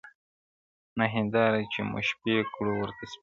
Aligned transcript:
نه 0.97 1.05
«هینداره» 1.13 1.61
چي 1.71 1.81
مو 1.89 1.99
شپې 2.07 2.35
کړو 2.55 2.71
ورته 2.81 3.03
سپیني- 3.11 3.19